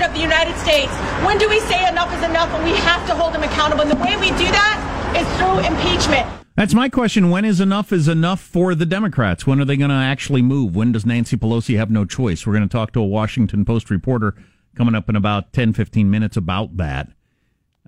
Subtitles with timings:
[0.00, 0.92] president of the United States?
[1.26, 3.82] When do we say enough is enough and we have to hold him accountable?
[3.82, 4.78] And the way we do that
[5.16, 6.26] is through impeachment.
[6.56, 7.30] That's my question.
[7.30, 9.46] When is enough is enough for the Democrats?
[9.46, 10.74] When are they going to actually move?
[10.74, 12.46] When does Nancy Pelosi have no choice?
[12.46, 14.34] We're going to talk to a Washington Post reporter
[14.74, 17.08] coming up in about 10, 15 minutes about that.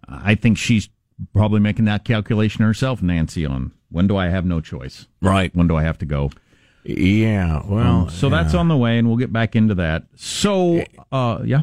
[0.09, 0.89] I think she's
[1.33, 5.07] probably making that calculation herself, Nancy, on when do I have no choice?
[5.21, 5.55] Right.
[5.55, 6.31] When do I have to go?
[6.85, 7.63] Yeah.
[7.65, 10.05] Well, Um, so that's on the way, and we'll get back into that.
[10.17, 10.83] So,
[11.13, 11.63] uh, yeah.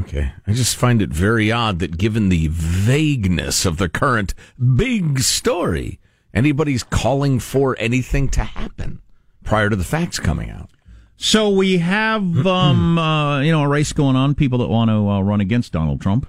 [0.00, 0.32] Okay.
[0.46, 4.34] I just find it very odd that given the vagueness of the current
[4.76, 6.00] big story,
[6.34, 9.00] anybody's calling for anything to happen
[9.44, 10.68] prior to the facts coming out.
[11.16, 14.34] So we have, um, uh, you know, a race going on.
[14.34, 16.26] People that want to uh, run against Donald Trump,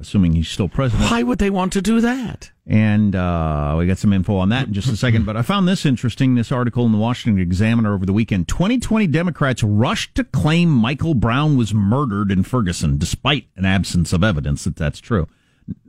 [0.00, 1.10] assuming he's still president.
[1.10, 2.50] Why would they want to do that?
[2.66, 5.24] And uh, we got some info on that in just a second.
[5.26, 8.48] But I found this interesting this article in the Washington Examiner over the weekend.
[8.48, 14.22] 2020 Democrats rushed to claim Michael Brown was murdered in Ferguson, despite an absence of
[14.22, 15.26] evidence that that's true.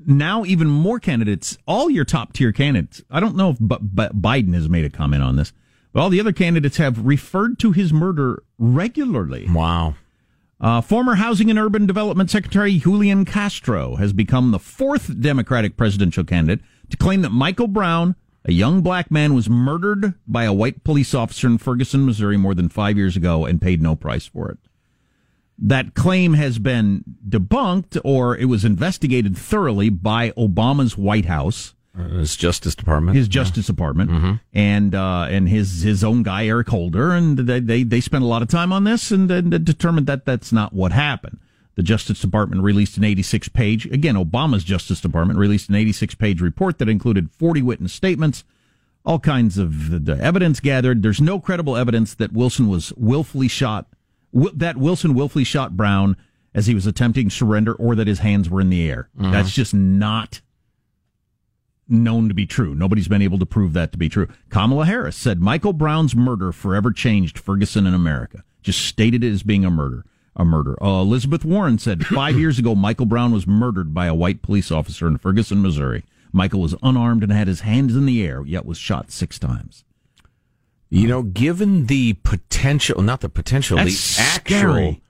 [0.05, 4.09] Now, even more candidates, all your top tier candidates, I don't know if B- B-
[4.19, 5.53] Biden has made a comment on this,
[5.93, 9.47] but all the other candidates have referred to his murder regularly.
[9.49, 9.95] Wow.
[10.61, 16.25] Uh, former Housing and Urban Development Secretary Julian Castro has become the fourth Democratic presidential
[16.25, 20.83] candidate to claim that Michael Brown, a young black man, was murdered by a white
[20.83, 24.49] police officer in Ferguson, Missouri, more than five years ago and paid no price for
[24.49, 24.57] it.
[25.57, 32.19] That claim has been debunked or it was investigated thoroughly by Obama's White House Uh,
[32.19, 34.33] his Justice Department, his Justice Department, mm-hmm.
[34.53, 38.27] and uh, and his his own guy Eric Holder, and they they, they spent a
[38.27, 41.39] lot of time on this and, and determined that that's not what happened.
[41.75, 46.41] The Justice Department released an 86 page again Obama's Justice Department released an 86 page
[46.41, 48.43] report that included 40 witness statements,
[49.05, 51.03] all kinds of the evidence gathered.
[51.03, 53.87] There's no credible evidence that Wilson was willfully shot,
[54.33, 56.15] that Wilson willfully shot Brown
[56.53, 59.09] as he was attempting surrender, or that his hands were in the air.
[59.17, 59.31] Mm-hmm.
[59.31, 60.41] That's just not
[61.89, 62.75] known to be true.
[62.75, 64.27] Nobody's been able to prove that to be true.
[64.49, 68.43] Kamala Harris said Michael Brown's murder forever changed Ferguson in America.
[68.61, 70.05] Just stated it as being a murder.
[70.35, 70.81] A murder.
[70.81, 74.71] Uh, Elizabeth Warren said five years ago, Michael Brown was murdered by a white police
[74.71, 76.03] officer in Ferguson, Missouri.
[76.31, 79.83] Michael was unarmed and had his hands in the air, yet was shot six times.
[80.91, 85.01] You know, given the potential, not the potential, That's the actual scary.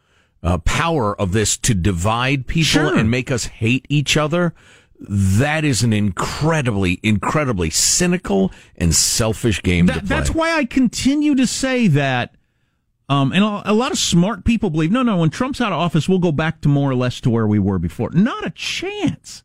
[0.44, 2.98] uh, power of this to divide people Sure.
[2.98, 4.54] and make us hate each other,
[5.02, 10.08] that is an incredibly, incredibly cynical and selfish game to That, play.
[10.08, 12.36] that's why I continue to say that.
[13.08, 15.80] Um, and a, a lot of smart people believe, no, no, when Trump's out of
[15.80, 18.12] office, we'll go back to more or less to where we were before.
[18.12, 19.44] Not a chance.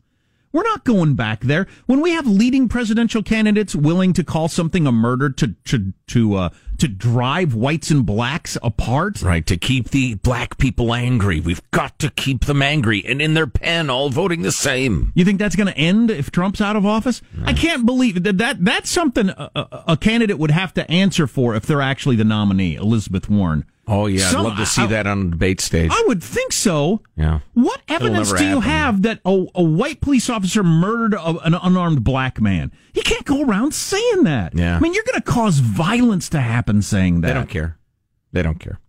[0.51, 1.67] We're not going back there.
[1.85, 6.35] When we have leading presidential candidates willing to call something a murder to to to
[6.35, 6.49] uh,
[6.79, 11.39] to drive whites and blacks apart, Right, to keep the black people angry.
[11.39, 15.11] We've got to keep them angry and in their pen, all voting the same.
[15.15, 17.21] You think that's going to end if Trump's out of office?
[17.43, 21.27] I can't believe that, that that's something a, a, a candidate would have to answer
[21.27, 23.65] for if they're actually the nominee, Elizabeth Warren.
[23.87, 25.91] Oh, yeah, Some- I'd love to see I- that on the debate stage.
[25.93, 27.01] I would think so.
[27.15, 27.39] Yeah.
[27.53, 28.69] What evidence do you happen.
[28.69, 32.71] have that a, a white police officer murdered a, an unarmed black man?
[32.93, 34.55] You can't go around saying that.
[34.55, 34.75] Yeah.
[34.75, 37.27] I mean, you're going to cause violence to happen saying that.
[37.27, 37.77] They don't care.
[38.31, 38.79] They don't care.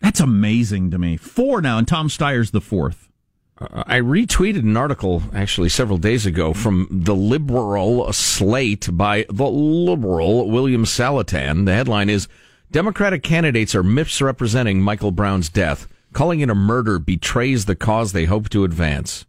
[0.00, 1.16] That's amazing to me.
[1.16, 3.08] Four now, and Tom Steyer's the fourth.
[3.60, 9.46] Uh, I retweeted an article actually several days ago from the liberal slate by the
[9.48, 11.66] liberal William Saletan.
[11.66, 12.26] The headline is
[12.72, 15.86] Democratic candidates are misrepresenting Michael Brown's death.
[16.12, 19.24] Calling it a murder betrays the cause they hope to advance.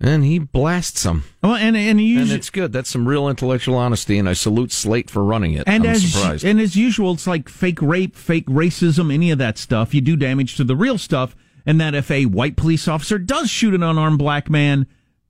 [0.00, 1.24] And he blasts them.
[1.42, 2.72] Well, and and he And it's good.
[2.72, 5.64] That's some real intellectual honesty, and I salute Slate for running it.
[5.66, 6.44] and I'm as surprised.
[6.44, 9.92] and as usual, it's like fake rape, fake racism, any of that stuff.
[9.92, 11.36] You do damage to the real stuff,
[11.66, 14.86] and that if a white police officer does shoot an unarmed black man,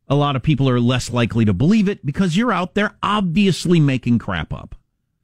[0.08, 3.81] a lot of people are less likely to believe it because you're out there obviously
[3.81, 4.76] making crap up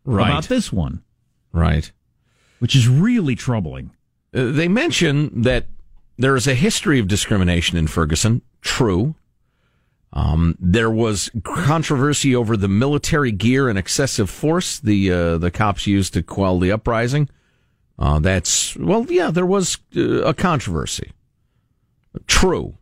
[0.05, 0.29] right.
[0.29, 1.03] about this one,
[1.57, 1.91] Right.
[2.59, 3.91] which is really troubling.
[4.35, 5.67] Uh, they mention that
[6.19, 8.43] there is a history of discrimination in Ferguson.
[8.61, 9.15] True.
[10.13, 15.87] Um, there was controversy over the military gear and excessive force the uh, the cops
[15.87, 17.29] used to quell the uprising.
[17.99, 21.11] Uh, that's well, yeah, there was uh, a controversy.
[22.27, 22.79] True.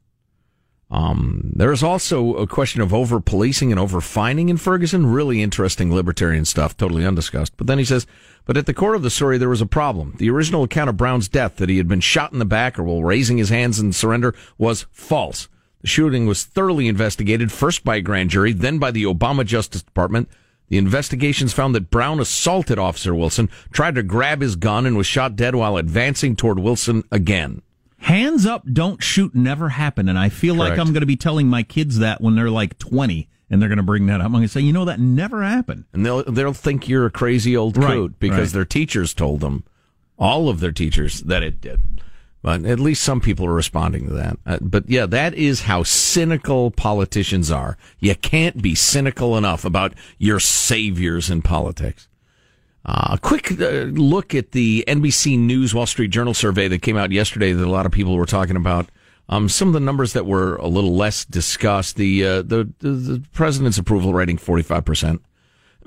[0.95, 5.07] Um, there is also a question of over policing and over fining in Ferguson.
[5.07, 7.57] Really interesting libertarian stuff, totally undiscussed.
[7.57, 8.07] But then he says,
[8.45, 10.15] but at the core of the story, there was a problem.
[10.19, 12.85] The original account of Brown's death, that he had been shot in the back or
[12.85, 15.49] while raising his hands in surrender, was false.
[15.81, 19.83] The shooting was thoroughly investigated, first by a grand jury, then by the Obama Justice
[19.83, 20.29] Department.
[20.69, 25.09] The investigations found that Brown assaulted Officer Wilson, tried to grab his gun, and was
[25.09, 27.63] shot dead while advancing toward Wilson again.
[28.05, 30.11] Hands up, don't shoot never happened.
[30.11, 32.79] And I feel like I'm going to be telling my kids that when they're like
[32.79, 34.27] 20 and they're going to bring that up.
[34.27, 35.85] I'm going to say, you know, that never happened.
[35.93, 38.59] and they'll they'll think you're a crazy old Right, coot because right.
[38.59, 39.65] their teachers told them,
[40.19, 41.81] all of their teachers, that it did.
[42.43, 44.37] But at least some people are responding to that.
[44.45, 47.79] Uh, but yeah, that is how cynical politicians are.
[48.01, 52.07] You can't be cynical enough about your saviors in politics.
[52.85, 56.97] Uh, a quick uh, look at the NBC News Wall Street Journal survey that came
[56.97, 58.91] out yesterday that a lot of people were talking about.
[59.29, 61.97] Um, some of the numbers that were a little less discussed.
[61.97, 65.23] The uh, the, the the president's approval rating forty five percent.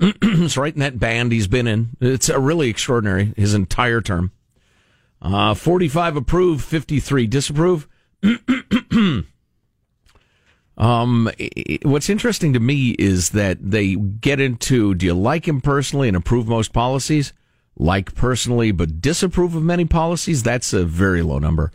[0.00, 1.90] It's right in that band he's been in.
[2.00, 3.32] It's uh, really extraordinary.
[3.36, 4.32] His entire term.
[5.20, 7.88] Uh, 45 approve, 53 disapprove.
[10.78, 11.28] um,
[11.82, 16.16] what's interesting to me is that they get into do you like him personally and
[16.16, 17.32] approve most policies?
[17.76, 20.42] Like personally, but disapprove of many policies?
[20.42, 21.72] That's a very low number.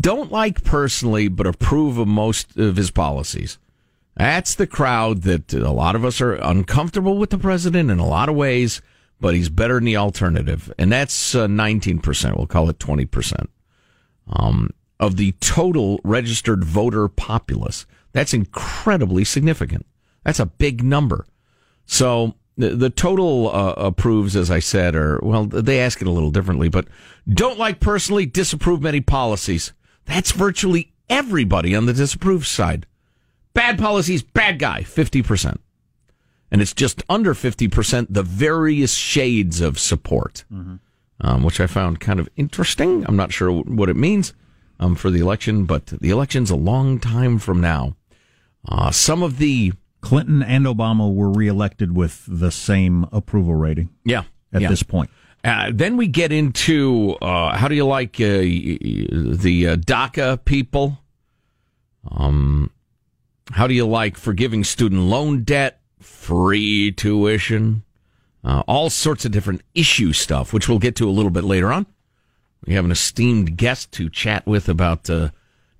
[0.00, 3.58] Don't like personally, but approve of most of his policies.
[4.16, 8.06] That's the crowd that a lot of us are uncomfortable with the president in a
[8.06, 8.80] lot of ways,
[9.20, 10.72] but he's better than the alternative.
[10.78, 12.36] And that's uh, 19%.
[12.36, 13.48] We'll call it 20%.
[14.28, 17.86] Um, of the total registered voter populace.
[18.14, 19.84] That's incredibly significant.
[20.22, 21.26] That's a big number.
[21.84, 26.12] So the, the total uh, approves, as I said, or well, they ask it a
[26.12, 26.86] little differently, but
[27.28, 29.72] don't like personally, disapprove many policies.
[30.06, 32.86] That's virtually everybody on the disapprove side.
[33.52, 35.58] Bad policies, bad guy, 50%.
[36.50, 40.44] And it's just under 50% the various shades of support,
[41.20, 43.04] um, which I found kind of interesting.
[43.08, 44.34] I'm not sure what it means
[44.78, 47.96] um, for the election, but the election's a long time from now.
[48.68, 54.24] Uh, some of the Clinton and Obama were reelected with the same approval rating yeah
[54.52, 54.68] at yeah.
[54.68, 55.10] this point.
[55.42, 60.98] Uh, then we get into uh, how do you like uh, the uh, DACA people?
[62.10, 62.70] Um,
[63.52, 65.80] how do you like forgiving student loan debt?
[66.04, 67.82] free tuition,
[68.44, 71.72] uh, all sorts of different issue stuff, which we'll get to a little bit later
[71.72, 71.86] on.
[72.66, 75.30] We have an esteemed guest to chat with about uh,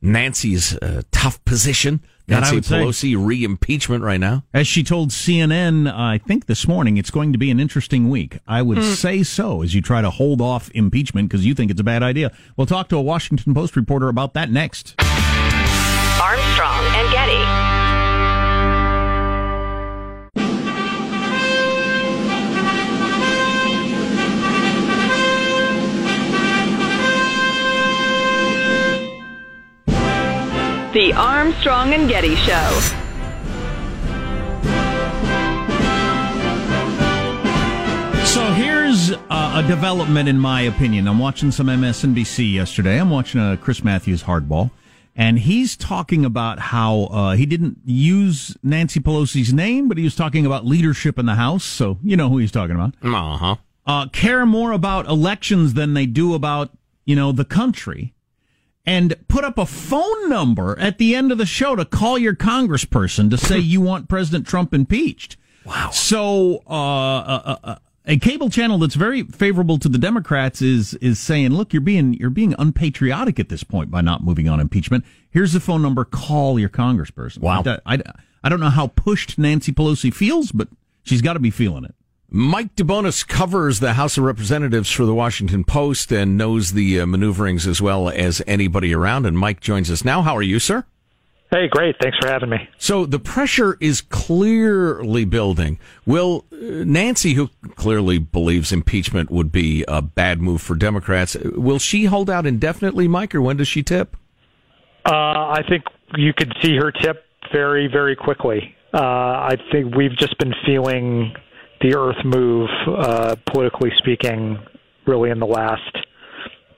[0.02, 2.02] Nancy's uh, tough position.
[2.26, 4.44] Nancy Pelosi re impeachment right now.
[4.54, 8.08] As she told CNN, uh, I think this morning, it's going to be an interesting
[8.08, 8.38] week.
[8.46, 8.94] I would mm.
[8.94, 12.02] say so as you try to hold off impeachment because you think it's a bad
[12.02, 12.32] idea.
[12.56, 14.94] We'll talk to a Washington Post reporter about that next.
[14.98, 17.43] Armstrong and Getty.
[30.94, 32.70] The Armstrong and Getty Show.
[38.24, 41.08] So here's uh, a development, in my opinion.
[41.08, 43.00] I'm watching some MSNBC yesterday.
[43.00, 44.70] I'm watching a uh, Chris Matthews hardball,
[45.16, 50.14] and he's talking about how uh, he didn't use Nancy Pelosi's name, but he was
[50.14, 51.64] talking about leadership in the House.
[51.64, 52.94] So you know who he's talking about.
[53.02, 53.56] Uh-huh.
[53.84, 56.70] Uh, care more about elections than they do about
[57.04, 58.13] you know the country
[58.86, 62.34] and put up a phone number at the end of the show to call your
[62.34, 65.36] congressperson to say you want President Trump impeached.
[65.64, 65.90] Wow.
[65.90, 67.76] So, uh, uh, uh, uh,
[68.06, 72.14] a cable channel that's very favorable to the Democrats is is saying, "Look, you're being
[72.14, 75.04] you're being unpatriotic at this point by not moving on impeachment.
[75.30, 76.04] Here's the phone number.
[76.04, 77.62] Call your congressperson." Wow.
[77.64, 78.02] I, I,
[78.42, 80.68] I don't know how pushed Nancy Pelosi feels, but
[81.02, 81.94] she's got to be feeling it.
[82.36, 87.06] Mike DeBonis covers the House of Representatives for the Washington Post and knows the uh,
[87.06, 89.24] maneuverings as well as anybody around.
[89.24, 90.20] And Mike joins us now.
[90.20, 90.84] How are you, sir?
[91.52, 91.94] Hey, great.
[92.02, 92.68] Thanks for having me.
[92.76, 95.78] So the pressure is clearly building.
[96.06, 101.78] Will uh, Nancy, who clearly believes impeachment would be a bad move for Democrats, will
[101.78, 104.16] she hold out indefinitely, Mike, or when does she tip?
[105.06, 105.84] Uh, I think
[106.16, 108.74] you could see her tip very, very quickly.
[108.92, 111.32] Uh, I think we've just been feeling
[111.84, 114.58] the Earth move, uh, politically speaking,
[115.06, 115.82] really in the last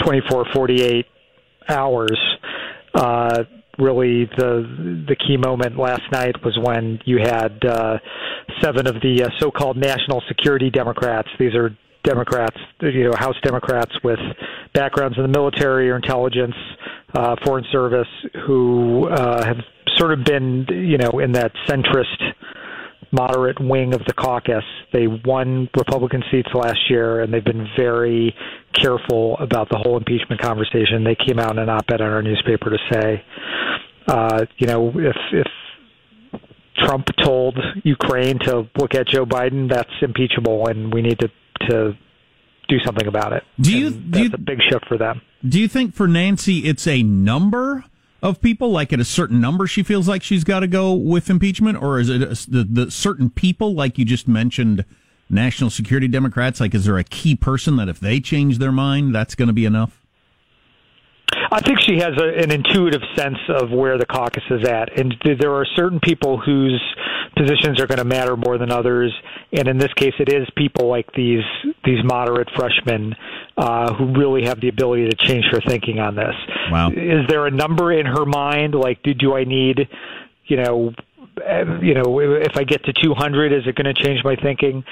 [0.05, 1.07] 24, 48
[1.69, 2.19] hours.
[2.93, 3.45] Uh,
[3.79, 7.99] really, the the key moment last night was when you had uh,
[8.61, 11.29] seven of the uh, so-called national security Democrats.
[11.39, 11.71] These are
[12.03, 14.19] Democrats, you know, House Democrats with
[14.75, 16.55] backgrounds in the military or intelligence,
[17.15, 18.09] uh, foreign service,
[18.47, 19.59] who uh, have
[19.97, 22.33] sort of been, you know, in that centrist
[23.13, 24.65] moderate wing of the caucus.
[24.93, 28.35] They won Republican seats last year, and they've been very
[28.75, 31.05] careful about the whole impeachment conversation.
[31.05, 33.25] They came out in an op-ed in our newspaper to say,
[34.09, 35.47] uh, you know, if if
[36.79, 41.29] Trump told Ukraine to look at Joe Biden, that's impeachable, and we need to
[41.69, 41.97] to
[42.69, 43.45] do something about it.
[43.61, 43.91] Do you?
[43.91, 45.23] do that's you, a big shift for them.
[45.47, 47.85] Do you think for Nancy it's a number?
[48.29, 48.71] Of people?
[48.71, 51.99] Like at a certain number, she feels like she's got to go with impeachment, or
[52.01, 54.85] is it the, the certain people, like you just mentioned,
[55.31, 56.61] national security Democrats?
[56.61, 59.55] Like, is there a key person that if they change their mind, that's going to
[59.55, 60.03] be enough?
[61.51, 65.15] I think she has a, an intuitive sense of where the caucus is at, and
[65.41, 66.83] there are certain people whose
[67.37, 69.13] positions are going to matter more than others.
[69.53, 71.45] And in this case, it is people like these
[71.85, 73.15] these moderate freshmen
[73.57, 76.35] uh, who really have the ability to change her thinking on this.
[76.71, 76.91] Wow.
[76.91, 78.75] Is there a number in her mind?
[78.75, 79.89] Like, do, do I need,
[80.47, 80.93] you know,
[81.83, 84.85] you know, if I get to 200, is it going to change my thinking?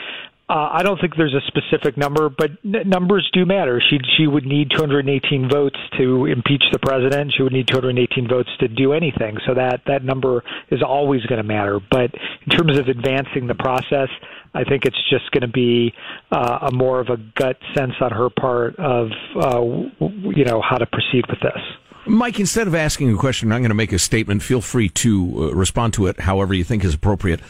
[0.46, 3.80] Uh, I don't think there's a specific number, but n- numbers do matter.
[3.80, 7.32] She she would need 218 votes to impeach the president.
[7.34, 9.38] She would need 218 votes to do anything.
[9.46, 11.80] So that that number is always going to matter.
[11.90, 12.10] But
[12.46, 14.10] in terms of advancing the process,
[14.52, 15.94] I think it's just going to be
[16.30, 19.08] uh, a more of a gut sense on her part of
[19.40, 19.62] uh,
[20.28, 21.62] you know how to proceed with this.
[22.06, 24.42] Mike, instead of asking a question, I'm going to make a statement.
[24.42, 27.40] Feel free to uh, respond to it however you think is appropriate.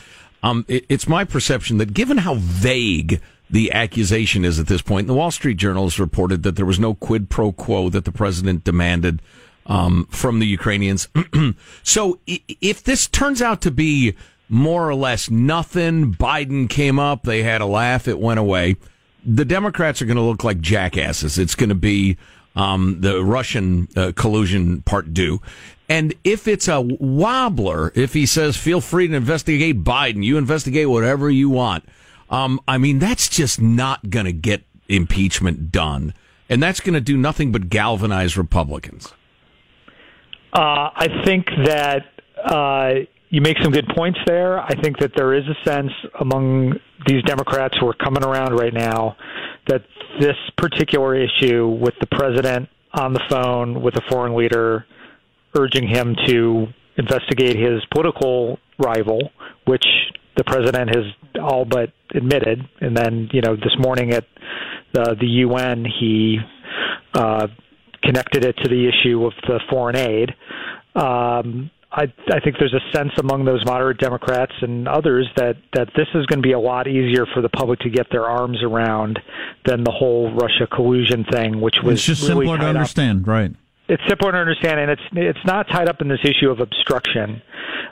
[0.45, 3.21] Um, it, it's my perception that given how vague
[3.51, 6.79] the accusation is at this point, the Wall Street Journal has reported that there was
[6.79, 9.23] no quid pro quo that the president demanded
[9.65, 11.09] um, from the Ukrainians.
[11.83, 14.15] so if this turns out to be
[14.51, 18.77] more or less nothing, Biden came up, they had a laugh, it went away.
[19.25, 21.39] The Democrats are going to look like jackasses.
[21.39, 22.19] It's going to be
[22.55, 25.41] um, the Russian uh, collusion part due.
[25.89, 30.89] And if it's a wobbler, if he says, feel free to investigate Biden, you investigate
[30.89, 31.85] whatever you want.
[32.31, 36.15] Um, I mean, that's just not going to get impeachment done.
[36.49, 39.13] And that's going to do nothing but galvanize Republicans.
[40.53, 42.07] Uh, I think that
[42.45, 44.61] uh, you make some good points there.
[44.61, 48.73] I think that there is a sense among these Democrats who are coming around right
[48.73, 49.17] now
[49.67, 49.83] that
[50.21, 54.87] this particular issue with the president on the phone with a foreign leader
[55.57, 59.31] urging him to investigate his political rival,
[59.67, 59.87] which
[60.37, 61.05] the president has
[61.41, 62.61] all but admitted.
[62.81, 64.25] And then, you know, this morning at
[64.93, 66.39] the, the UN, he
[67.15, 67.49] uh,
[68.03, 70.31] connected it to the issue of the foreign aid.
[70.95, 75.89] Um, I, I think there's a sense among those moderate Democrats and others that, that
[75.97, 78.59] this is going to be a lot easier for the public to get their arms
[78.65, 79.21] around
[79.65, 82.77] than the whole Russia collusion thing, which was it's just really simpler to tied up
[82.77, 83.53] understand, right?
[83.89, 87.43] It's simpler to understand, and it's it's not tied up in this issue of obstruction.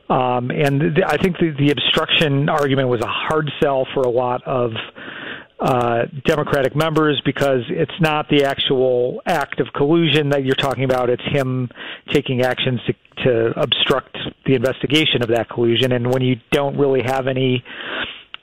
[0.09, 4.11] Um, and the, I think the, the obstruction argument was a hard sell for a
[4.11, 4.73] lot of
[5.61, 11.09] uh, Democratic members because it's not the actual act of collusion that you're talking about.
[11.09, 11.71] It's him
[12.11, 15.93] taking actions to, to obstruct the investigation of that collusion.
[15.93, 17.63] And when you don't really have any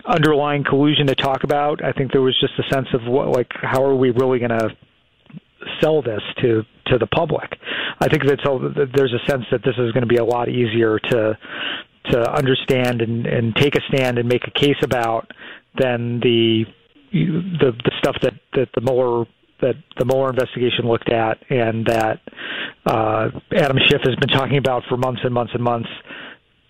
[0.05, 3.51] underlying collusion to talk about, I think there was just a sense of what, like,
[3.61, 4.69] how are we really going to
[5.81, 7.57] sell this to to the public.
[7.99, 8.39] I think that
[8.95, 11.37] there's a sense that this is going to be a lot easier to
[12.11, 15.31] to understand and, and take a stand and make a case about
[15.77, 16.65] than the
[17.11, 19.25] the the stuff that that the Mueller
[19.61, 22.21] that the Mueller investigation looked at and that
[22.85, 25.89] uh, Adam Schiff has been talking about for months and months and months.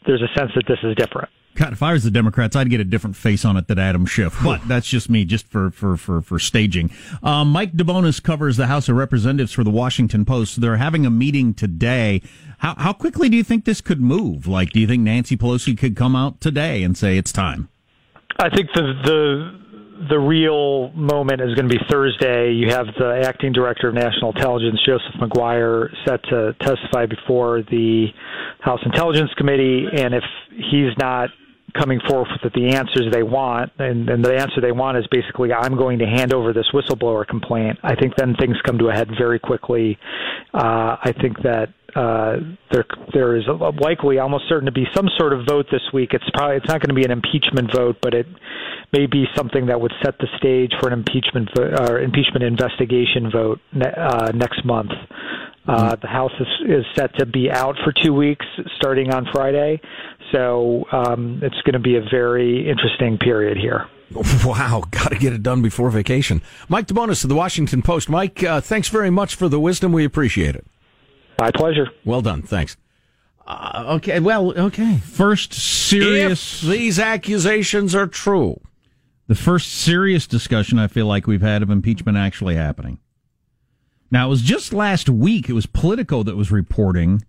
[0.08, 1.30] There's a sense that this is different.
[1.56, 4.06] God, if I was the Democrats, I'd get a different face on it than Adam
[4.06, 4.38] Schiff.
[4.44, 6.92] But that's just me, just for for for for staging.
[7.22, 10.62] Um, Mike DeBonis covers the House of Representatives for the Washington Post.
[10.62, 12.22] They're having a meeting today.
[12.60, 14.48] How how quickly do you think this could move?
[14.48, 17.68] Like, do you think Nancy Pelosi could come out today and say it's time?
[18.38, 19.59] I think the the
[20.08, 22.54] the real moment is going to be Thursday.
[22.54, 28.08] You have the acting director of national intelligence, Joseph Maguire, set to testify before the
[28.62, 30.24] House Intelligence Committee, and if
[30.72, 31.30] he's not
[31.78, 35.54] coming forth with the answers they want, and, and the answer they want is basically,
[35.54, 37.80] I'm going to hand over this whistleblower complaint.
[37.84, 39.98] I think then things come to a head very quickly.
[40.54, 42.38] Uh, I think that uh,
[42.72, 43.44] there there is
[43.80, 46.10] likely, almost certain to be some sort of vote this week.
[46.14, 48.28] It's probably it's not going to be an impeachment vote, but it
[48.94, 53.32] may be something that would set the stage for an impeachment vo- or impeachment investigation
[53.32, 54.92] vote ne- uh, next month.
[55.70, 59.80] Uh, the House is, is set to be out for two weeks starting on Friday.
[60.32, 63.88] So um, it's going to be a very interesting period here.
[64.44, 66.42] Wow, got to get it done before vacation.
[66.68, 68.10] Mike DeBonis of the Washington Post.
[68.10, 69.92] Mike, uh, thanks very much for the wisdom.
[69.92, 70.66] We appreciate it.
[71.38, 71.90] My pleasure.
[72.04, 72.42] Well done.
[72.42, 72.76] Thanks.
[73.46, 74.98] Uh, okay, well, okay.
[74.98, 76.64] First serious.
[76.64, 78.60] If these accusations are true,
[79.28, 82.98] the first serious discussion I feel like we've had of impeachment actually happening.
[84.12, 87.24] Now, it was just last week, it was Politico that was reporting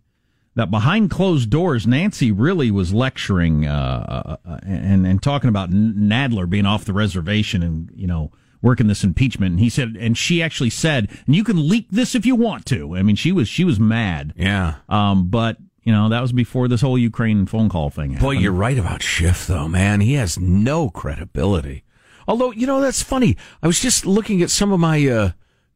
[0.54, 6.48] that behind closed doors, Nancy really was lecturing uh, uh, and and talking about Nadler
[6.48, 9.52] being off the reservation and you know working this impeachment.
[9.52, 12.66] And he said, and she actually said, and you can leak this if you want
[12.66, 12.96] to.
[12.96, 14.34] I mean, she was she was mad.
[14.36, 14.76] Yeah.
[14.88, 18.12] Um, but you know that was before this whole Ukraine phone call thing.
[18.12, 18.26] Happened.
[18.26, 20.00] Boy, you're right about Schiff, though, man.
[20.00, 21.84] He has no credibility.
[22.26, 23.36] Although you know that's funny.
[23.62, 25.30] I was just looking at some of my uh,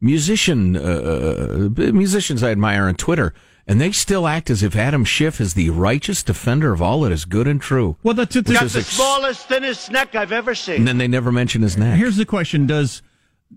[0.04, 3.32] musician uh, uh musicians I admire on Twitter
[3.66, 7.12] and they still act as if Adam Schiff is the righteous defender of all that
[7.12, 7.96] is good and true.
[8.02, 10.76] Well, that's it's got the ex- smallest, thinnest neck I've ever seen.
[10.76, 11.96] And then they never mention his neck.
[11.98, 13.02] Here's the question: Does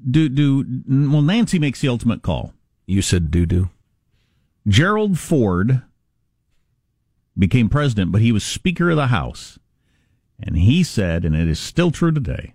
[0.10, 1.22] do do well?
[1.22, 2.54] Nancy makes the ultimate call.
[2.86, 3.70] You said do do.
[4.68, 5.82] Gerald Ford
[7.38, 9.60] became president, but he was Speaker of the House,
[10.40, 12.54] and he said, and it is still true today.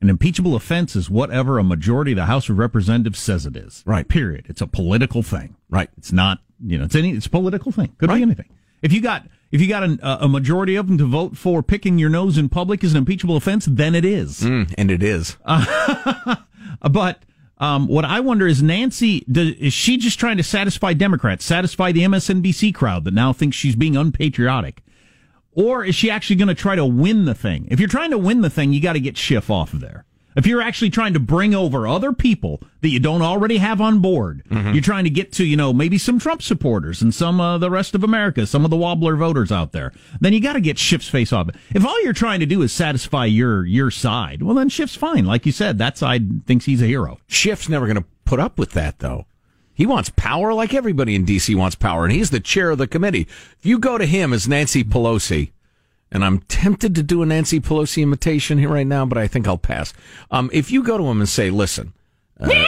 [0.00, 3.82] An impeachable offense is whatever a majority of the House of Representatives says it is.
[3.86, 4.06] Right.
[4.06, 4.46] Period.
[4.48, 5.56] It's a political thing.
[5.70, 5.88] Right.
[5.96, 7.94] It's not you know, it's any it's a political thing.
[7.98, 8.16] Could right.
[8.16, 8.48] be anything.
[8.82, 11.98] If you got if you got an, a majority of them to vote for picking
[11.98, 14.40] your nose in public is an impeachable offense, then it is.
[14.40, 15.36] Mm, and it is.
[15.44, 16.36] Uh,
[16.90, 17.22] but
[17.58, 21.92] um, what I wonder is Nancy does, is she just trying to satisfy Democrats, satisfy
[21.92, 24.82] the MSNBC crowd that now thinks she's being unpatriotic,
[25.56, 27.66] or is she actually going to try to win the thing?
[27.70, 30.04] If you're trying to win the thing, you got to get Schiff off of there.
[30.36, 34.00] If you're actually trying to bring over other people that you don't already have on
[34.00, 34.72] board, mm-hmm.
[34.74, 37.58] you're trying to get to, you know, maybe some Trump supporters and some of uh,
[37.58, 40.60] the rest of America, some of the wobbler voters out there, then you got to
[40.60, 41.48] get Schiff's face off.
[41.74, 45.24] If all you're trying to do is satisfy your your side, well, then Schiff's fine.
[45.24, 47.18] Like you said, that side thinks he's a hero.
[47.28, 49.24] Schiff's never going to put up with that, though.
[49.76, 51.54] He wants power like everybody in D.C.
[51.54, 53.28] wants power, and he's the chair of the committee.
[53.58, 55.50] If you go to him as Nancy Pelosi,
[56.10, 59.46] and I'm tempted to do a Nancy Pelosi imitation here right now, but I think
[59.46, 59.92] I'll pass.
[60.30, 61.92] Um, if you go to him and say, listen,
[62.40, 62.48] uh,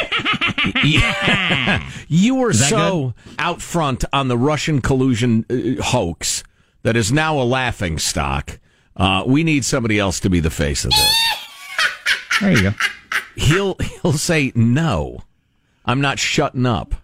[2.09, 3.35] you were so good?
[3.39, 6.45] out front on the Russian collusion uh, hoax
[6.83, 8.59] that is now a laughing stock.
[8.95, 11.17] Uh, we need somebody else to be the face of this.
[12.41, 12.75] There you go.
[13.37, 15.23] He'll he'll say no.
[15.89, 16.95] I'm not shutting up.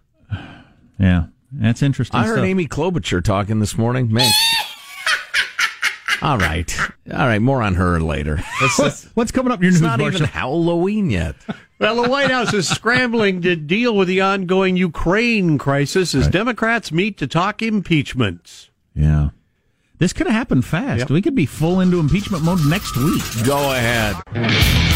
[0.98, 2.20] Yeah, that's interesting.
[2.20, 2.44] I heard stuff.
[2.44, 4.12] Amy Klobuchar talking this morning.
[4.12, 4.30] Man,
[6.22, 6.78] All right,
[7.12, 7.40] all right.
[7.42, 8.42] More on her later.
[8.62, 11.34] It's, it's, What's coming up in your it's news, not even Halloween yet.
[11.78, 16.92] Well, the White House is scrambling to deal with the ongoing Ukraine crisis as Democrats
[16.92, 18.70] meet to talk impeachments.
[18.94, 19.30] Yeah.
[19.98, 21.00] This could have happened fast.
[21.00, 21.10] Yep.
[21.10, 23.22] We could be full into impeachment mode next week.
[23.44, 24.92] Go ahead.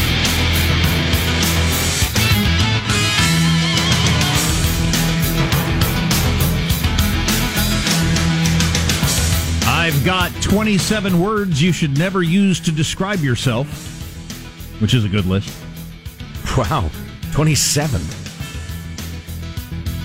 [9.91, 13.65] I've got 27 words you should never use to describe yourself,
[14.79, 15.51] which is a good list.
[16.55, 16.91] Wow,
[17.31, 17.99] twenty-seven.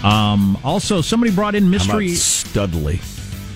[0.03, 2.14] Um, also, somebody brought in mystery.
[2.14, 2.99] Studley?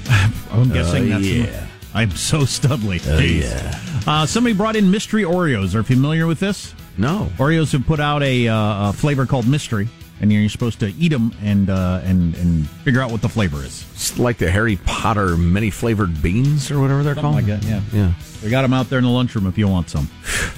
[0.51, 1.27] I'm guessing Oh, that's.
[1.27, 1.67] yeah.
[1.95, 3.01] I'm so studly.
[3.09, 3.81] Oh, yeah.
[4.07, 5.75] Uh, somebody brought in mystery Oreos.
[5.75, 6.75] Are you familiar with this?
[6.99, 7.31] No.
[7.39, 9.89] Oreos have put out a, uh, a flavor called mystery,
[10.21, 13.59] and you're supposed to eat them and uh, and and figure out what the flavor
[13.65, 13.85] is.
[13.95, 17.49] It's like the Harry Potter many flavored beans or whatever they're Something called.
[17.49, 17.81] like that, yeah.
[17.93, 18.13] Yeah.
[18.43, 20.09] We got them out there in the lunchroom if you want some.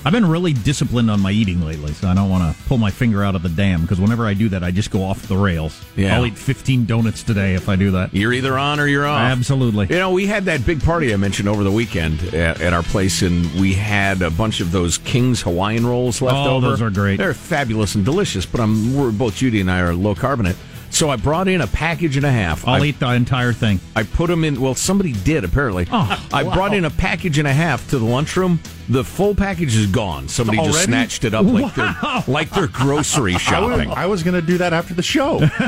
[0.04, 2.90] I've been really disciplined on my eating lately, so I don't want to pull my
[2.90, 5.36] finger out of the dam because whenever I do that, I just go off the
[5.36, 5.82] rails.
[5.96, 6.16] Yeah.
[6.16, 8.12] I'll eat 15 donuts today if I do that.
[8.14, 9.20] You're either on or you're off.
[9.20, 9.86] Absolutely.
[9.88, 12.82] You know, we had that big party I mentioned over the weekend at, at our
[12.82, 16.48] place, and we had a bunch of those King's Hawaiian rolls left oh, over.
[16.50, 16.68] Oh, over.
[16.70, 17.16] those are great.
[17.16, 20.56] They're fabulous and delicious, but I'm we're both Judy and I are low carbonate.
[20.92, 22.66] So I brought in a package and a half.
[22.66, 23.79] I'll I, eat the entire thing.
[23.96, 24.61] I put them in.
[24.61, 25.87] Well, somebody did apparently.
[25.90, 28.59] Oh, I brought in a package and a half to the lunchroom.
[28.88, 30.29] The full package is gone.
[30.29, 32.22] Somebody just snatched it up like Wow.
[32.26, 33.90] they're like they're grocery shopping.
[33.90, 35.40] I was going to do that after the show.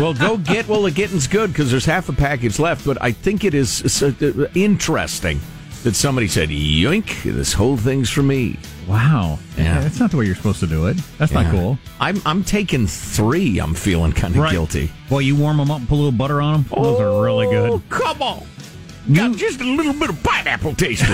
[0.00, 0.66] Well, go get.
[0.66, 2.84] Well, the getting's good because there's half a package left.
[2.84, 4.12] But I think it is uh,
[4.54, 5.40] interesting
[5.84, 7.22] that somebody said, "Yoink!
[7.22, 8.58] This whole thing's for me."
[8.90, 9.38] Wow.
[9.56, 9.80] Yeah.
[9.80, 10.96] That's not the way you're supposed to do it.
[11.16, 11.78] That's not cool.
[12.00, 13.60] I'm I'm taking three.
[13.60, 14.50] I'm feeling kind of Right.
[14.50, 14.90] guilty.
[15.08, 16.64] Boy, you warm them up and put a little butter on them.
[16.74, 17.70] Those are oh, really good.
[17.70, 18.46] Oh, come on!
[19.12, 21.12] Got just a little bit of pineapple taste to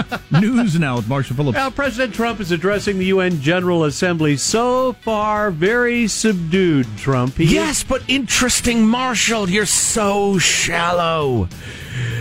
[0.00, 0.20] it.
[0.40, 1.56] News now with Marshall Phillips.
[1.56, 4.36] Now, President Trump is addressing the UN General Assembly.
[4.36, 7.34] So far, very subdued, Trump.
[7.34, 9.50] He yes, but interesting, Marshall.
[9.50, 11.48] You're so shallow.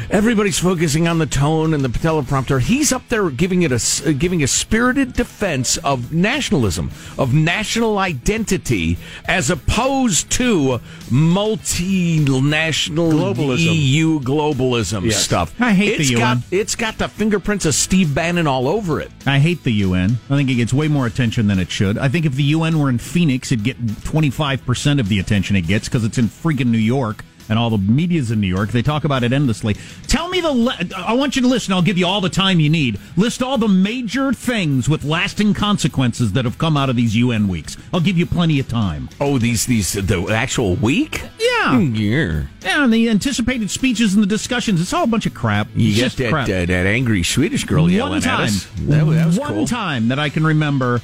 [0.10, 2.62] Everybody's focusing on the tone and the teleprompter.
[2.62, 7.98] He's up there giving it a uh, giving a spirited defense of nationalism, of national
[7.98, 13.76] identity, as opposed to multinational Globalism.
[13.76, 15.24] EU globalism Yes.
[15.24, 15.54] stuff.
[15.60, 16.20] I hate the UN.
[16.20, 19.12] got it's got the fingerprints of Steve Bannon all over it.
[19.26, 20.18] I hate the UN.
[20.30, 21.98] I think it gets way more attention than it should.
[21.98, 25.68] I think if the UN were in Phoenix, it'd get 25% of the attention it
[25.68, 28.69] gets because it's in freaking New York and all the media's in New York.
[28.71, 29.75] They talk about it endlessly.
[30.07, 30.51] Tell me the.
[30.51, 31.73] Le- I want you to listen.
[31.73, 32.99] I'll give you all the time you need.
[33.15, 37.47] List all the major things with lasting consequences that have come out of these UN
[37.47, 37.77] weeks.
[37.93, 39.10] I'll give you plenty of time.
[39.21, 41.21] Oh, these these the actual week?
[41.39, 41.79] Yeah.
[41.79, 42.43] Yeah.
[42.63, 44.81] Yeah, and the anticipated speeches and the discussions.
[44.81, 45.67] It's all a bunch of crap.
[45.75, 46.45] You It's get just that, crap.
[46.45, 48.65] uh, that angry Swedish girl yelling one time, at us.
[48.81, 49.67] That, that was one cool.
[49.67, 51.01] time that I can remember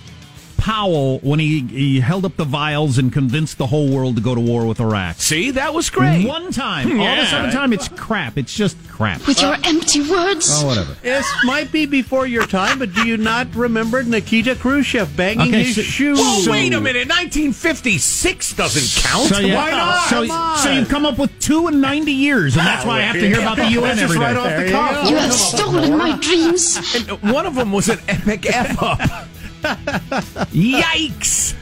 [0.63, 4.33] Powell when he, he held up the vials and convinced the whole world to go
[4.33, 5.17] to war with Iraq.
[5.17, 6.25] See, that was great.
[6.25, 6.87] One time.
[6.89, 7.39] Hmm, All the Yeah.
[7.39, 8.37] other time, it's crap.
[8.37, 9.27] It's just crap.
[9.27, 10.47] With your empty words.
[10.63, 10.95] Oh, whatever.
[11.01, 15.63] This might be before your time, but do you not remember Nikita Khrushchev banging Okay,
[15.65, 16.15] his so- shoe?
[16.15, 17.09] Whoa, wait a minute.
[17.09, 19.27] 1956 doesn't count.
[19.35, 20.07] So, yeah, Why not?
[20.09, 23.01] So, Come so you've come up with two in 90 years, and that's why I
[23.01, 24.23] have to hear about the UN just every day.
[24.23, 25.09] right off the There you cuff.
[25.09, 26.95] You have stolen my dreams.
[26.95, 28.99] And one of them was an epic F up.
[30.51, 31.55] Yikes.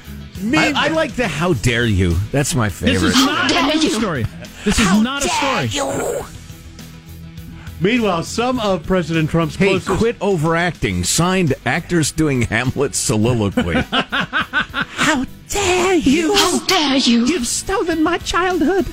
[0.56, 2.16] I, I like the how dare you.
[2.32, 3.10] That's my favorite.
[3.10, 3.90] This is not dare a news you.
[3.92, 4.26] story.
[4.66, 6.26] This is not a story.
[7.80, 11.04] Meanwhile, some of President Trump's Hey, closest quit overacting.
[11.04, 13.82] Signed actors doing Hamlet's soliloquy.
[13.92, 16.34] How dare you?
[16.36, 17.26] How dare you?
[17.26, 18.86] You've stolen my childhood.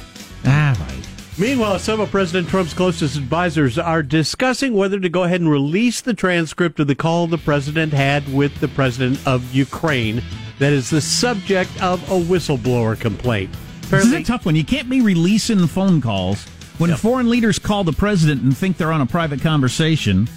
[1.39, 6.01] Meanwhile, some of President Trump's closest advisors are discussing whether to go ahead and release
[6.01, 10.21] the transcript of the call the president had with the president of Ukraine
[10.59, 13.55] that is the subject of a whistleblower complaint.
[13.83, 14.57] This is a tough one.
[14.57, 16.45] You can't be releasing phone calls
[16.79, 20.29] when foreign leaders call the president and think they're on a private conversation.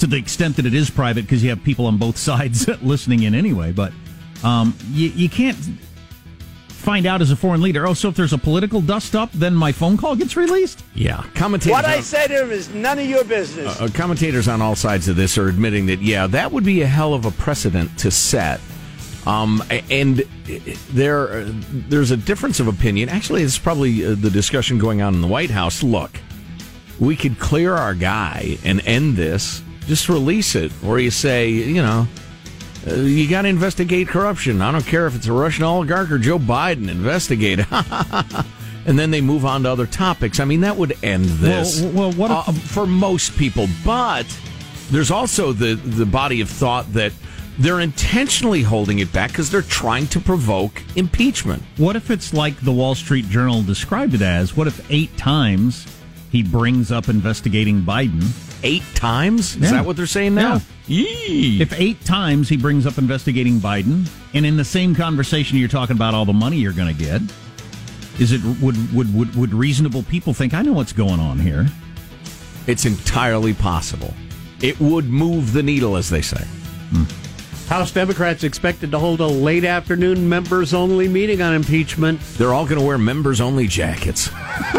[0.00, 3.22] To the extent that it is private, because you have people on both sides listening
[3.22, 3.72] in anyway.
[3.72, 3.94] But
[4.44, 5.56] um, you, you can't
[6.80, 7.86] find out as a foreign leader.
[7.86, 10.82] Oh, so if there's a political dust up, then my phone call gets released.
[10.94, 11.24] yeah.
[11.34, 11.72] Commentators.
[11.72, 13.80] What I on- say to him is none of your business.
[13.80, 16.86] uh, commentators on all sides of this are admitting that yeah, that would be a
[16.86, 18.60] hell of a precedent to set.
[19.26, 20.18] Um, and
[20.92, 23.10] there, there's a difference of opinion.
[23.10, 25.82] Actually, it's probably uh, the discussion going on in the White House.
[25.82, 26.18] Look,
[26.98, 29.62] we could clear our guy and end this.
[29.86, 32.06] Just release it, or you say, you know,
[32.86, 34.62] uh, you got to investigate corruption.
[34.62, 36.88] I don't care if it's a Russian oligarch or Joe Biden.
[36.88, 37.60] Investigate.
[38.86, 40.40] and then they move on to other topics.
[40.40, 41.80] I mean, that would end this.
[41.82, 43.66] Well, well, what if- uh, for most people?
[43.84, 44.26] But
[44.90, 47.12] there's also the the body of thought that
[47.58, 51.62] they're intentionally holding it back because they're trying to provoke impeachment.
[51.76, 54.56] What if it's like the Wall Street Journal described it as?
[54.56, 55.86] What if eight times
[56.32, 58.22] he brings up investigating Biden?
[58.62, 59.56] Eight times?
[59.56, 59.70] Is Yeah.
[59.72, 60.60] that what they're saying now?
[60.86, 61.60] Yee.
[61.60, 65.96] If eight times he brings up investigating Biden, and in the same conversation you're talking
[65.96, 67.22] about all the money you're going to get,
[68.18, 71.66] is it would, would would would reasonable people think I know what's going on here?
[72.66, 74.12] It's entirely possible.
[74.60, 76.44] It would move the needle, as they say.
[76.92, 77.04] Hmm.
[77.70, 82.20] House Democrats expected to hold a late afternoon members only meeting on impeachment.
[82.36, 84.28] They're all going to wear members only jackets.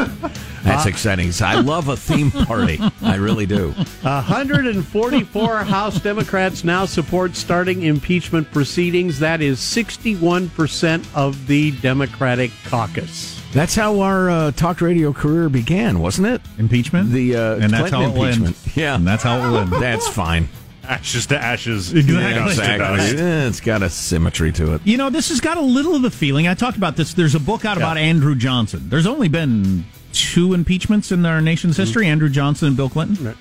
[0.64, 1.32] That's exciting.
[1.42, 2.82] I love a theme party.
[3.02, 3.70] I really do.
[4.02, 9.20] 144 House Democrats now support starting impeachment proceedings.
[9.20, 13.42] That is 61% of the Democratic caucus.
[13.54, 16.42] That's how our uh, talk radio career began, wasn't it?
[16.58, 18.36] Impeachment, The uh, and that's Clinton how it will end.
[18.48, 18.76] impeachment.
[18.78, 19.72] Yeah, And that's how it will end.
[19.72, 20.50] That's fine.
[20.92, 21.94] Ashes to ashes.
[21.94, 22.52] Exactly.
[22.52, 23.18] Exactly.
[23.20, 24.82] Eh, It's got a symmetry to it.
[24.84, 26.48] You know, this has got a little of the feeling.
[26.50, 27.14] I talked about this.
[27.14, 28.90] There's a book out about Andrew Johnson.
[28.90, 33.36] There's only been two impeachments in our nation's history Andrew Johnson and Bill Clinton.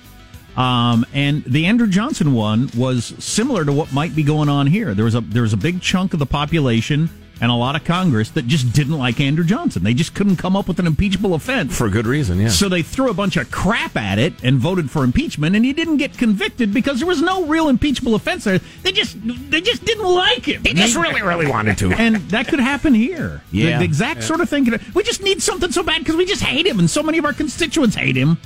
[0.55, 4.93] Um, and the Andrew Johnson one was similar to what might be going on here.
[4.93, 7.09] There was a there was a big chunk of the population
[7.41, 9.83] and a lot of Congress that just didn't like Andrew Johnson.
[9.83, 11.77] They just couldn't come up with an impeachable offense.
[11.77, 12.49] For a good reason, yeah.
[12.49, 15.73] So they threw a bunch of crap at it and voted for impeachment, and he
[15.73, 18.59] didn't get convicted because there was no real impeachable offense there.
[18.83, 19.17] They just
[19.49, 20.61] they just didn't like him.
[20.63, 21.91] They just really, really wanted to.
[21.91, 23.41] And that could happen here.
[23.51, 23.79] The- Yeah.
[23.79, 24.65] The, exact sort of thing.
[24.65, 27.17] Could, we just need something so bad because we just hate him, and so many
[27.17, 28.37] of our constituents hate him.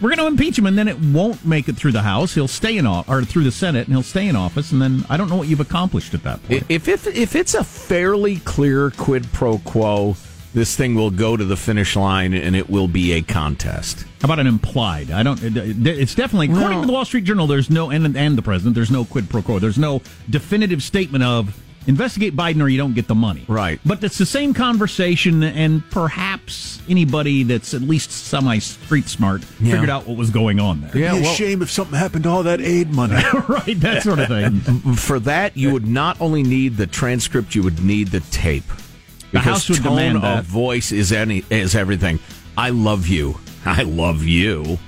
[0.00, 2.34] We're going to impeach him, and then it won't make it through the House.
[2.34, 4.72] He'll stay in office, or through the Senate, and he'll stay in office.
[4.72, 6.64] And then I don't know what you've accomplished at that point.
[6.68, 10.16] If, if if it's a fairly clear quid pro quo,
[10.52, 14.04] this thing will go to the finish line and it will be a contest.
[14.20, 15.10] How about an implied?
[15.10, 15.40] I don't.
[15.42, 17.46] It's definitely according Well- to the Wall Street Journal.
[17.46, 18.74] There's no and and the president.
[18.74, 19.58] There's no quid pro quo.
[19.58, 23.44] There's no definitive statement of investigate Biden or you don't get the money.
[23.48, 23.78] Right.
[23.84, 29.72] But it's the same conversation, and perhaps anybody that's at least semi street smart Yeah.
[29.72, 30.96] figured out what was going on there.
[30.96, 33.14] Yeah, Be a well- shame if something happened to all that aid money.
[33.48, 33.78] right.
[33.80, 34.60] That sort of thing.
[34.96, 38.66] For that, you would not only need the transcript, you would need the tape.
[38.66, 40.44] The Because House would tone demand of that.
[40.44, 42.18] voice is any is everything.
[42.56, 43.38] I love you.
[43.66, 44.78] I love you.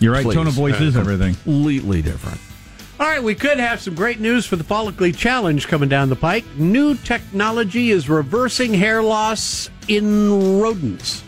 [0.00, 0.24] You're right.
[0.24, 0.34] Please.
[0.36, 1.34] Tone of voice is uh, everything.
[1.34, 2.40] Completely different.
[3.00, 6.16] All right, we could have some great news for the Follically Challenge coming down the
[6.16, 6.44] pike.
[6.56, 11.22] New technology is reversing hair loss in rodents.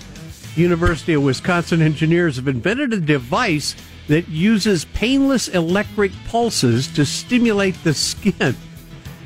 [0.56, 3.76] University of Wisconsin engineers have invented a device
[4.08, 8.56] that uses painless electric pulses to stimulate the skin.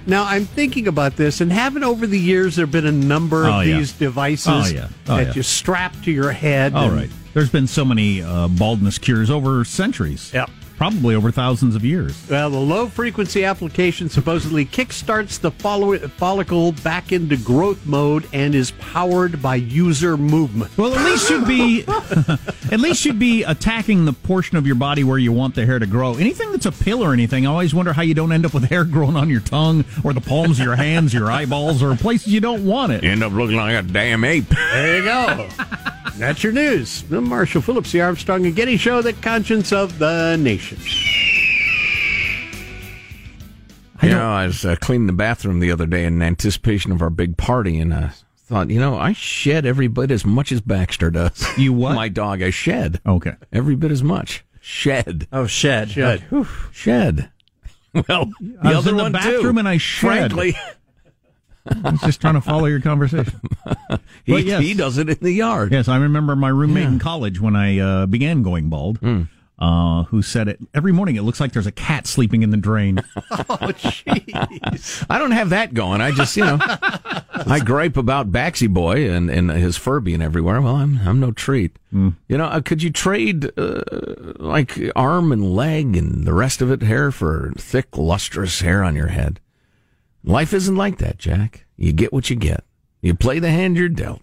[0.07, 3.55] Now, I'm thinking about this, and haven't over the years there been a number of
[3.55, 3.79] Oh, yeah.
[3.79, 4.89] these devices Oh, yeah.
[5.09, 5.33] Oh, that yeah.
[5.35, 6.75] you strap to your head?
[6.75, 7.09] All right.
[7.33, 10.31] There's been so many uh, baldness cures over centuries.
[10.35, 10.51] Yep.
[10.77, 12.21] Probably over thousands of years.
[12.29, 18.55] Well, the low frequency application supposedly kickstarts the follow- follicle back into growth mode and
[18.55, 20.77] is powered by user movement.
[20.77, 21.85] Well, at least you'd be
[22.73, 25.79] at least you'd be attacking the portion of your body where you want the hair
[25.79, 26.15] to grow.
[26.15, 28.65] Anything that's a pill or anything, I always wonder how you don't end up with
[28.65, 32.29] hair growing on your tongue or the palms of your hands, your eyeballs, or places
[32.33, 33.05] you don't want it.
[33.05, 34.49] You end up looking like a damn ape.
[34.49, 35.49] There you go.
[36.17, 37.03] That's your news.
[37.11, 40.79] I'm Marshall Phillips, the Armstrong and Getty Show, the conscience of the nation.
[44.03, 47.11] You know, I was uh, cleaning the bathroom the other day in anticipation of our
[47.11, 51.11] big party, and I thought, you know, I shed every bit as much as Baxter
[51.11, 51.45] does.
[51.59, 51.95] You what?
[51.95, 53.35] My dog, I shed Okay.
[53.53, 54.45] every bit as much.
[54.61, 55.27] Shed.
[55.33, 55.91] Oh, shed.
[55.91, 56.21] Shed.
[56.31, 57.31] Whew, shed.
[58.09, 59.59] Well, the I was other in the one bathroom too.
[59.61, 60.33] and I shed.
[60.33, 60.57] Frankly,
[61.67, 63.41] I was just trying to follow your conversation.
[64.25, 64.63] he, But yes.
[64.63, 65.73] he does it in the yard.
[65.73, 68.99] Yes, I remember my roommate in college when I uh, began going bald.
[69.57, 71.15] Uh, who said it every morning?
[71.15, 73.01] It looks like there's a cat sleeping in the drain.
[73.47, 75.07] Oh, jeez.
[75.11, 76.01] I don't have that going.
[76.01, 80.61] I just, you know, I gripe about Baxy Boy and, and his fur being everywhere.
[80.61, 81.77] Well, I'm I'm no treat.
[81.93, 83.83] You know, uh, could you trade uh,
[84.37, 88.95] like arm and leg and the rest of it hair for thick, lustrous hair on
[88.97, 89.41] your head?
[90.25, 91.67] Life isn't like that, Jack.
[91.77, 92.65] You get what you get.
[93.03, 94.23] You play the hand you're dealt.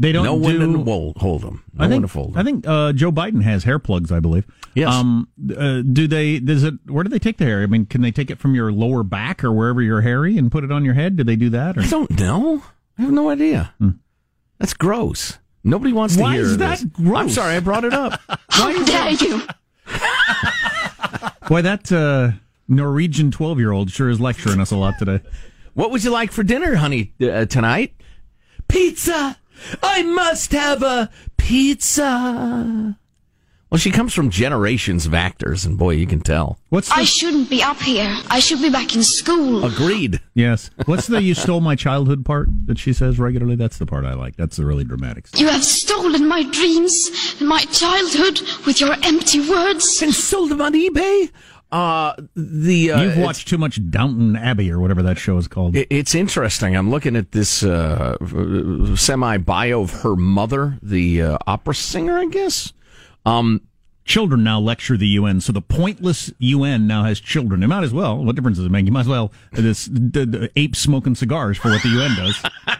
[0.00, 0.72] They don't no one do.
[0.72, 1.64] to hold, hold them.
[1.74, 4.12] No I one think, to fold I think uh, Joe Biden has hair plugs.
[4.12, 4.44] I believe.
[4.74, 4.92] Yes.
[4.94, 5.28] Um.
[5.56, 6.38] Uh, do they?
[6.38, 6.74] Does it?
[6.86, 7.62] Where do they take the hair?
[7.62, 10.52] I mean, can they take it from your lower back or wherever you're hairy and
[10.52, 11.16] put it on your head?
[11.16, 11.76] Do they do that?
[11.78, 11.80] Or?
[11.82, 12.62] I don't know.
[12.96, 13.74] I have no idea.
[14.58, 15.38] That's gross.
[15.64, 16.80] Nobody wants to Why hear is this.
[16.82, 17.16] that gross?
[17.16, 18.20] I'm sorry, I brought it up.
[18.50, 19.42] How dare you?
[21.48, 22.32] Boy, that uh,
[22.68, 25.20] Norwegian twelve-year-old sure is lecturing us a lot today.
[25.74, 27.94] What would you like for dinner, honey, uh, tonight?
[28.68, 29.38] Pizza.
[29.82, 32.98] I must have a pizza.
[33.70, 36.58] Well, she comes from generations of actors, and boy, you can tell.
[36.70, 38.16] What's I shouldn't be up here.
[38.30, 39.64] I should be back in school.
[39.64, 40.20] Agreed.
[40.34, 40.70] Yes.
[40.86, 43.56] What's the "you stole my childhood" part that she says regularly?
[43.56, 44.36] That's the part I like.
[44.36, 45.26] That's the really dramatic.
[45.26, 45.40] Stuff.
[45.40, 50.00] You have stolen my dreams and my childhood with your empty words.
[50.00, 51.30] And sold them on eBay?
[51.70, 55.76] Uh, the uh, You've watched too much Downton Abbey or whatever that show is called.
[55.76, 56.74] It, it's interesting.
[56.74, 58.16] I'm looking at this uh,
[58.96, 62.72] semi bio of her mother, the uh, opera singer, I guess.
[63.26, 63.60] Um,
[64.06, 67.60] children now lecture the UN, so the pointless UN now has children.
[67.60, 68.16] They might as well.
[68.24, 68.86] What difference does it make?
[68.86, 72.42] You might as well this the, the ape smoking cigars for what the UN does.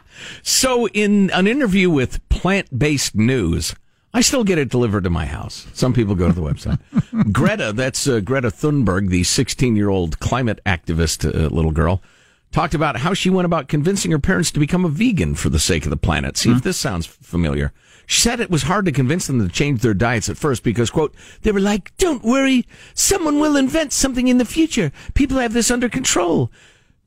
[0.42, 3.74] so, in an interview with Plant Based News,
[4.14, 5.66] I still get it delivered to my house.
[5.72, 6.78] Some people go to the website.
[7.32, 12.02] Greta, that's uh, Greta Thunberg, the 16 year old climate activist uh, little girl,
[12.50, 15.58] talked about how she went about convincing her parents to become a vegan for the
[15.58, 16.36] sake of the planet.
[16.36, 16.58] See mm-hmm.
[16.58, 17.72] if this sounds familiar.
[18.06, 20.90] She said it was hard to convince them to change their diets at first because,
[20.90, 24.92] quote, they were like, don't worry, someone will invent something in the future.
[25.14, 26.50] People have this under control.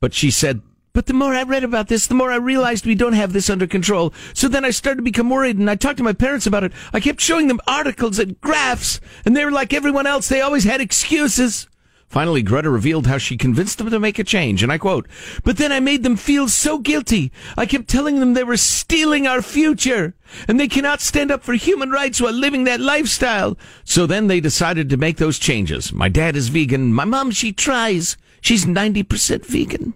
[0.00, 0.62] But she said,
[0.96, 3.50] but the more I read about this, the more I realized we don't have this
[3.50, 4.14] under control.
[4.32, 6.72] So then I started to become worried and I talked to my parents about it.
[6.90, 10.26] I kept showing them articles and graphs and they were like everyone else.
[10.26, 11.68] They always had excuses.
[12.08, 15.06] Finally, Greta revealed how she convinced them to make a change, and I quote,
[15.44, 17.30] But then I made them feel so guilty.
[17.58, 20.14] I kept telling them they were stealing our future,
[20.48, 23.58] and they cannot stand up for human rights while living that lifestyle.
[23.84, 25.92] So then they decided to make those changes.
[25.92, 26.94] My dad is vegan.
[26.94, 28.16] My mom, she tries.
[28.40, 29.94] She's 90% vegan.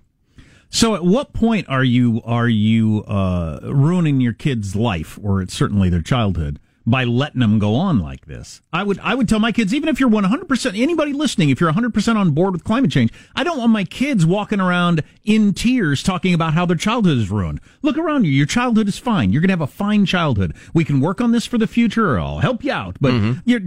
[0.72, 5.52] So, at what point are you are you uh, ruining your kid's life, or it's
[5.52, 8.60] certainly their childhood, by letting them go on like this.
[8.72, 11.72] I would I would tell my kids even if you're 100% anybody listening if you're
[11.72, 16.02] 100% on board with climate change, I don't want my kids walking around in tears
[16.02, 17.60] talking about how their childhood is ruined.
[17.82, 18.32] Look around you.
[18.32, 19.32] Your childhood is fine.
[19.32, 20.54] You're going to have a fine childhood.
[20.74, 22.96] We can work on this for the future I'll help you out.
[23.00, 23.40] But mm-hmm.
[23.44, 23.60] your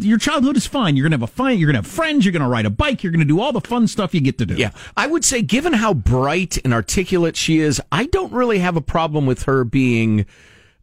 [0.00, 0.96] your childhood is fine.
[0.96, 2.66] You're going to have a fine you're going to have friends, you're going to ride
[2.66, 4.54] a bike, you're going to do all the fun stuff you get to do.
[4.54, 4.70] Yeah.
[4.96, 8.80] I would say given how bright and articulate she is, I don't really have a
[8.80, 10.26] problem with her being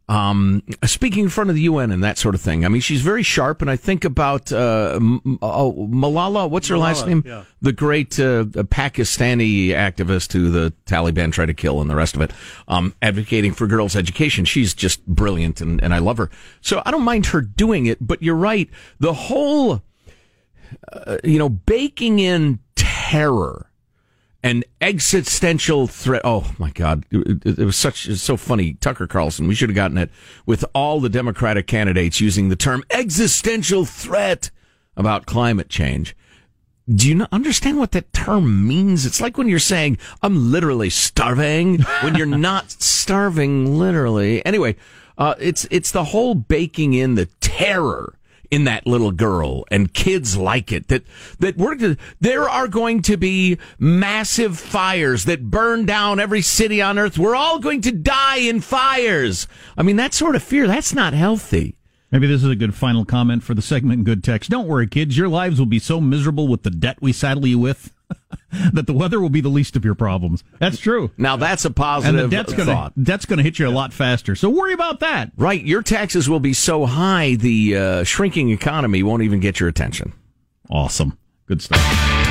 [0.08, 2.64] um, speaking in front of the UN and that sort of thing.
[2.64, 4.98] I mean, she's very sharp, and I think about uh,
[5.42, 6.48] oh, Malala.
[6.48, 7.24] What's her Malala, last name?
[7.26, 7.44] Yeah.
[7.60, 12.20] The great uh, Pakistani activist who the Taliban tried to kill, and the rest of
[12.20, 12.32] it.
[12.68, 14.44] Um, advocating for girls' education.
[14.44, 16.30] She's just brilliant, and, and I love her.
[16.60, 17.98] So I don't mind her doing it.
[18.00, 18.70] But you're right.
[19.00, 19.82] The whole,
[20.92, 23.70] uh, you know, baking in terror
[24.46, 26.22] an existential threat.
[26.22, 28.74] Oh my God, it, it, was such it's so funny.
[28.74, 30.08] Tucker Carlson, we should have gotten it
[30.46, 34.50] with all the Democratic candidates using the term existential threat
[34.96, 36.16] about climate change.
[36.88, 39.04] Do you understand what that term means?
[39.04, 44.46] It's like when you're saying, I'm literally starving, when you're not starving literally.
[44.46, 44.76] Anyway,
[45.18, 48.15] uh, it's, it's the whole baking in the terror
[48.50, 51.04] in that little girl and kids like it that
[51.38, 56.98] that we're there are going to be massive fires that burn down every city on
[56.98, 57.18] earth.
[57.18, 59.46] We're all going to die in fires.
[59.76, 61.75] I mean that sort of fear that's not healthy
[62.16, 64.48] Maybe this is a good final comment for the segment good text.
[64.48, 65.18] Don't worry, kids.
[65.18, 67.92] Your lives will be so miserable with the debt we saddle you with
[68.72, 70.42] that the weather will be the least of your problems.
[70.58, 71.10] That's true.
[71.18, 73.04] Now that's a positive and the debt's gonna, thought.
[73.04, 74.34] Debt's going to hit you a lot faster.
[74.34, 75.30] So worry about that.
[75.36, 75.62] Right.
[75.62, 80.14] Your taxes will be so high, the uh, shrinking economy won't even get your attention.
[80.70, 81.18] Awesome.
[81.44, 82.25] Good stuff.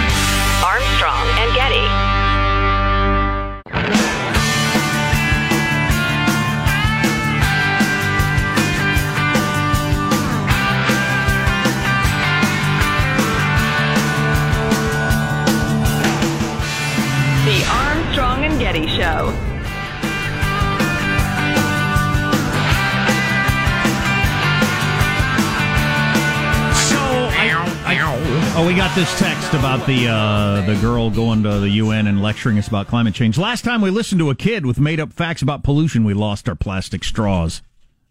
[28.57, 32.21] Oh, we got this text about the uh, the girl going to the UN and
[32.21, 33.37] lecturing us about climate change.
[33.37, 36.47] Last time we listened to a kid with made up facts about pollution, we lost
[36.47, 37.61] our plastic straws.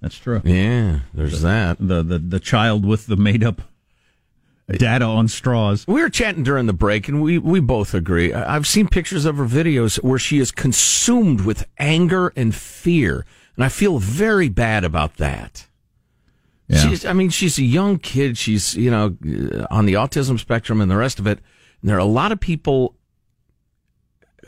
[0.02, 0.42] That's true.
[0.44, 1.76] Yeah, there's the, that.
[1.80, 3.62] The, the the child with the made up
[4.68, 5.86] data on straws.
[5.88, 8.34] We were chatting during the break, and we, we both agree.
[8.34, 13.24] I've seen pictures of her videos where she is consumed with anger and fear,
[13.56, 15.68] and I feel very bad about that.
[16.68, 16.78] Yeah.
[16.78, 18.38] She's, I mean, she's a young kid.
[18.38, 19.16] She's, you know,
[19.70, 21.40] on the autism spectrum and the rest of it.
[21.80, 22.96] And there are a lot of people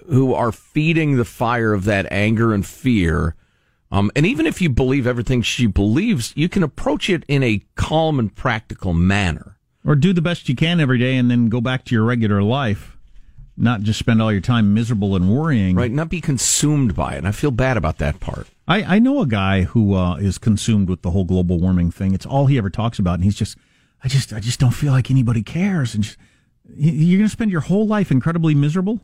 [0.08, 3.34] who are feeding the fire of that anger and fear.
[3.90, 7.64] Um, and even if you believe everything she believes, you can approach it in a
[7.74, 11.60] calm and practical manner or do the best you can every day and then go
[11.60, 12.95] back to your regular life.
[13.56, 15.76] Not just spend all your time miserable and worrying.
[15.76, 17.18] Right, not be consumed by it.
[17.18, 18.48] And I feel bad about that part.
[18.68, 22.14] I, I know a guy who uh, is consumed with the whole global warming thing.
[22.14, 23.56] It's all he ever talks about, and he's just,
[24.02, 25.94] I just, I just don't feel like anybody cares.
[25.94, 26.18] And just,
[26.74, 29.00] you're going to spend your whole life incredibly miserable.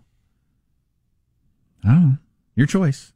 [1.84, 2.18] I don't know.
[2.54, 3.12] Your choice.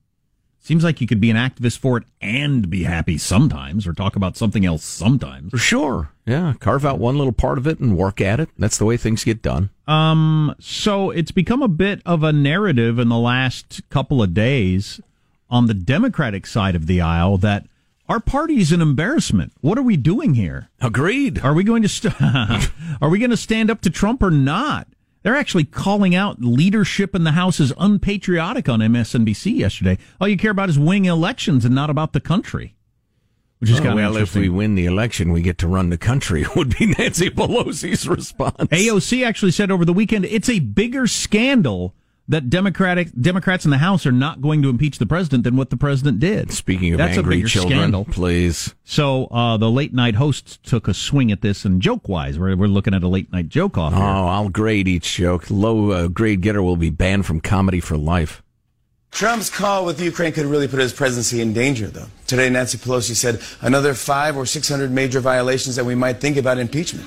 [0.66, 4.16] Seems like you could be an activist for it and be happy sometimes, or talk
[4.16, 5.52] about something else sometimes.
[5.52, 6.10] For sure.
[6.26, 8.48] Yeah, carve out one little part of it and work at it.
[8.58, 9.70] That's the way things get done.
[9.86, 15.00] Um, so it's become a bit of a narrative in the last couple of days
[15.48, 17.68] on the Democratic side of the aisle that
[18.08, 19.52] our party is an embarrassment.
[19.60, 20.68] What are we doing here?
[20.80, 21.44] Agreed.
[21.44, 22.20] Are we going to st-
[23.00, 24.88] are we going to stand up to Trump or not?
[25.26, 29.98] They're actually calling out leadership in the House as unpatriotic on MSNBC yesterday.
[30.20, 32.76] All you care about is winning elections and not about the country.
[33.58, 35.90] Which is Oh, kind of well, if we win the election, we get to run
[35.90, 36.46] the country.
[36.54, 38.54] Would be Nancy Pelosi's response.
[38.70, 41.92] AOC actually said over the weekend it's a bigger scandal
[42.28, 45.70] that Democratic Democrats in the House are not going to impeach the president than what
[45.70, 46.50] the president did.
[46.52, 48.04] Speaking of That's angry bigger children, scandal.
[48.04, 48.74] please.
[48.84, 52.56] So uh, the late night hosts took a swing at this, and joke wise, we're,
[52.56, 54.04] we're looking at a late night joke off Oh, here.
[54.04, 55.46] I'll grade each joke.
[55.50, 58.42] Low uh, grade getter will be banned from comedy for life.
[59.12, 62.08] Trump's call with Ukraine could really put his presidency in danger, though.
[62.26, 66.36] Today, Nancy Pelosi said another five or six hundred major violations that we might think
[66.36, 67.06] about impeachment.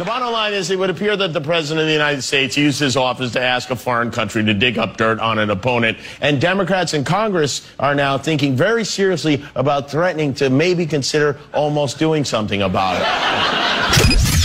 [0.00, 2.80] The bottom line is it would appear that the President of the United States used
[2.80, 5.98] his office to ask a foreign country to dig up dirt on an opponent.
[6.22, 11.98] And Democrats in Congress are now thinking very seriously about threatening to maybe consider almost
[11.98, 13.06] doing something about it.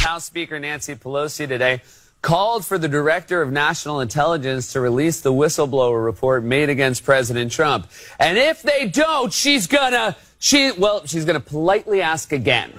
[0.04, 1.82] House Speaker Nancy Pelosi today
[2.22, 7.50] called for the Director of National Intelligence to release the whistleblower report made against President
[7.50, 7.88] Trump.
[8.20, 12.72] And if they don't, she's gonna, she, well, she's gonna politely ask again.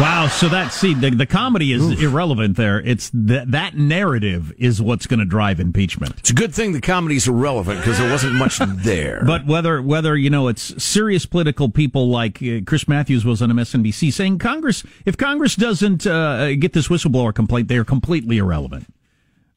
[0.00, 2.80] Wow, so that see the, the comedy is irrelevant there.
[2.80, 6.14] It's that that narrative is what's going to drive impeachment.
[6.18, 9.22] It's a good thing the comedy's irrelevant because there wasn't much there.
[9.24, 13.50] But whether whether you know it's serious political people like uh, Chris Matthews was on
[13.50, 18.86] MSNBC saying Congress if Congress doesn't uh, get this whistleblower complaint they are completely irrelevant.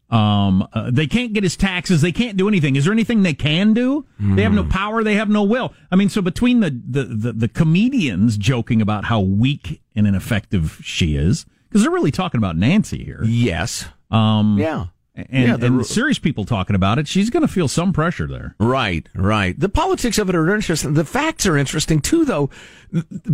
[0.10, 2.02] Um, uh, they can't get his taxes.
[2.02, 2.76] They can't do anything.
[2.76, 4.06] Is there anything they can do?
[4.20, 5.04] They have no power.
[5.04, 5.74] They have no will.
[5.92, 10.80] I mean, so between the the the, the comedians joking about how weak and ineffective
[10.84, 13.24] she is, because they're really talking about Nancy here.
[13.26, 13.86] Yes.
[14.12, 14.58] Um.
[14.60, 14.86] Yeah.
[15.18, 17.08] And, Yeah, they're- and serious people talking about it.
[17.08, 18.54] She's going to feel some pressure there.
[18.60, 19.58] Right, right.
[19.58, 20.94] The politics of it are interesting.
[20.94, 22.50] The facts are interesting too, though.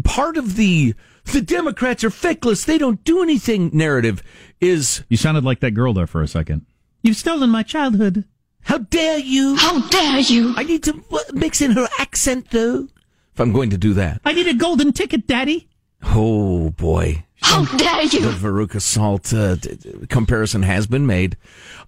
[0.03, 0.93] Part of the
[1.25, 3.69] the Democrats are feckless; they don't do anything.
[3.73, 4.21] Narrative
[4.59, 6.65] is You sounded like that girl there for a second.
[7.03, 8.25] You've stolen my childhood.
[8.63, 9.55] how dare you?
[9.55, 10.53] How dare you?
[10.55, 11.03] I need to
[11.33, 12.87] mix in her accent, though.
[13.33, 15.67] If I'm going to do that, I need a golden ticket, Daddy.
[16.03, 18.09] oh boy, How dare you?
[18.21, 18.35] the you?
[18.35, 21.37] Veruca Salt uh, d- d- comparison has been made.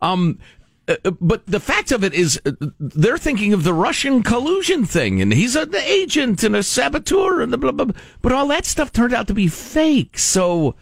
[0.01, 0.39] Um,
[0.87, 4.85] uh, uh, but the fact of it is, uh, they're thinking of the Russian collusion
[4.85, 8.01] thing, and he's an agent and a saboteur, and the blah, blah, blah.
[8.21, 10.17] But all that stuff turned out to be fake.
[10.17, 10.75] So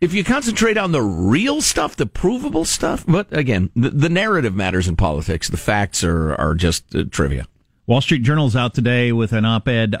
[0.00, 4.54] if you concentrate on the real stuff, the provable stuff, but again, the, the narrative
[4.54, 5.48] matters in politics.
[5.48, 7.46] The facts are, are just uh, trivia.
[7.86, 9.96] Wall Street Journal's out today with an op-ed.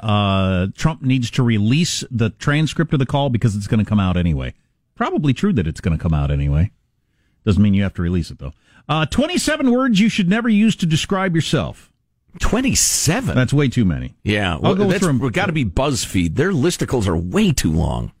[0.76, 4.16] Trump needs to release the transcript of the call because it's going to come out
[4.16, 4.54] anyway.
[4.94, 6.70] Probably true that it's going to come out anyway.
[7.44, 8.52] Doesn't mean you have to release it though.
[8.88, 11.90] Uh, 27 words you should never use to describe yourself.
[12.38, 13.34] 27?
[13.34, 14.14] That's way too many.
[14.22, 16.36] Yeah, I'll well, go that's got to be BuzzFeed.
[16.36, 18.12] Their listicles are way too long.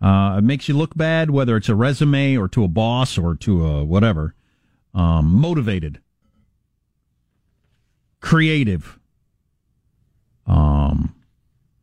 [0.00, 3.34] Uh, it makes you look bad, whether it's a resume or to a boss or
[3.36, 4.34] to a whatever.
[4.94, 6.00] Um, motivated,
[8.20, 8.98] creative,
[10.46, 11.14] um,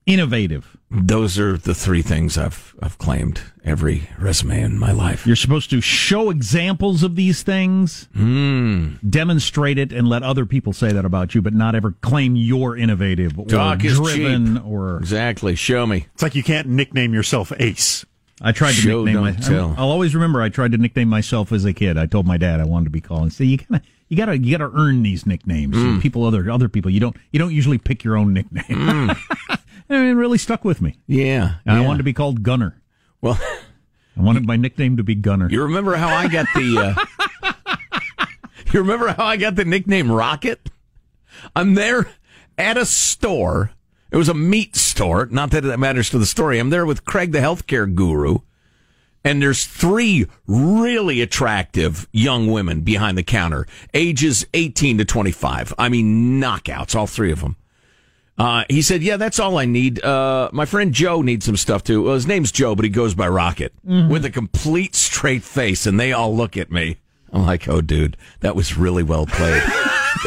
[0.06, 0.78] innovative.
[0.92, 5.26] Those are the three things I've I've claimed every resume in my life.
[5.26, 9.00] You're supposed to show examples of these things, Mm.
[9.10, 12.78] demonstrate it, and let other people say that about you, but not ever claim you're
[12.78, 14.66] innovative or Talk is driven cheap.
[14.66, 15.56] or Exactly.
[15.56, 16.06] Show me.
[16.14, 18.06] It's like you can't nickname yourself Ace.
[18.42, 19.76] I tried to Show, nickname don't my, tell.
[19.78, 21.98] I'll always remember I tried to nickname myself as a kid.
[21.98, 23.24] I told my dad I wanted to be called.
[23.24, 25.76] And say you gotta you gotta you gotta earn these nicknames.
[25.76, 26.02] Mm.
[26.02, 29.12] People other other people you don't you don't usually pick your own nickname.
[29.90, 30.98] and it really stuck with me.
[31.08, 31.56] Yeah.
[31.66, 32.82] And I wanted to be called Gunner.
[33.22, 35.50] Well, I wanted my nickname to be Gunner.
[35.50, 36.96] you remember how I got the?
[37.44, 37.54] Uh,
[38.72, 40.70] you remember how I got the nickname Rocket?
[41.56, 42.08] I'm there
[42.58, 43.72] at a store.
[44.12, 45.28] It was a meat store.
[45.30, 46.60] Not that that matters to the story.
[46.60, 48.40] I'm there with Craig, the healthcare guru,
[49.24, 55.74] and there's three really attractive young women behind the counter, ages 18 to 25.
[55.78, 57.58] I mean, knockouts, all three of them.
[58.38, 60.04] Uh, he said, "Yeah, that's all I need.
[60.04, 62.04] Uh, my friend Joe needs some stuff too.
[62.04, 65.98] Well, his name's Joe, but he goes by Rocket with a complete straight face, and
[66.00, 66.98] they all look at me.
[67.32, 69.64] I'm like, oh, dude, that was really well played.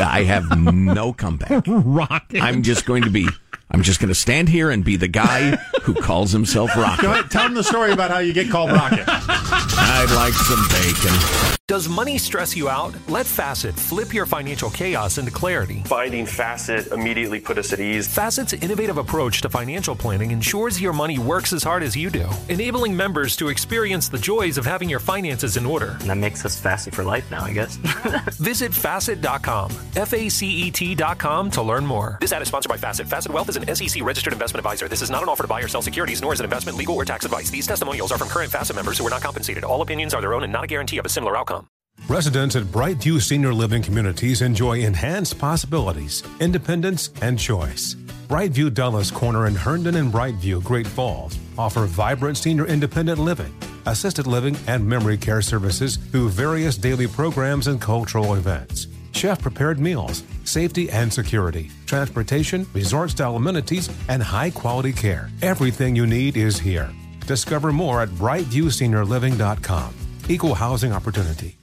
[0.00, 1.64] I have no comeback.
[1.66, 2.42] Rocket.
[2.42, 3.26] I'm just going to be.
[3.70, 7.02] I'm just going to stand here and be the guy who calls himself Rocket.
[7.02, 9.04] Go ahead, tell him the story about how you get called Rocket.
[9.06, 11.58] I'd like some bacon.
[11.68, 12.94] Does money stress you out?
[13.10, 15.82] Let Facet flip your financial chaos into clarity.
[15.84, 18.08] Finding Facet immediately put us at ease.
[18.08, 22.26] Facet's innovative approach to financial planning ensures your money works as hard as you do,
[22.48, 25.98] enabling members to experience the joys of having your finances in order.
[26.00, 27.76] And that makes us Facet for life now, I guess.
[28.38, 32.16] Visit facet.com, F A C E T.com to learn more.
[32.22, 33.06] This ad is sponsored by Facet.
[33.06, 34.88] Facet Wealth is an SEC registered investment advisor.
[34.88, 36.96] This is not an offer to buy or sell securities, nor is it investment, legal,
[36.96, 37.50] or tax advice.
[37.50, 39.64] These testimonials are from current Facet members who are not compensated.
[39.64, 41.68] All opinions are their own and not a guarantee of a similar outcome.
[42.06, 47.96] Residents at Brightview Senior Living Communities enjoy enhanced possibilities, independence, and choice.
[48.28, 53.54] Brightview Dulles Corner in Herndon and Brightview, Great Falls, offer vibrant senior independent living,
[53.86, 58.86] assisted living, and memory care services through various daily programs and cultural events.
[59.18, 65.28] Chef prepared meals, safety and security, transportation, resort style amenities, and high quality care.
[65.42, 66.88] Everything you need is here.
[67.26, 69.94] Discover more at brightviewseniorliving.com.
[70.28, 71.58] Equal housing opportunity.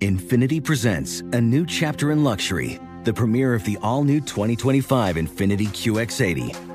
[0.00, 5.66] Infiniti presents a new chapter in luxury, the premiere of the all new 2025 Infiniti
[5.66, 6.73] QX80,